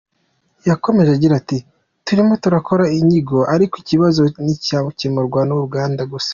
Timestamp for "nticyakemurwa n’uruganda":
4.43-6.01